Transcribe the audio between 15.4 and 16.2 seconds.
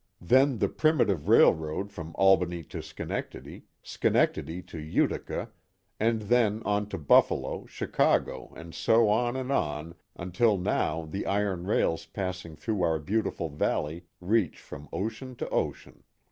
ocean.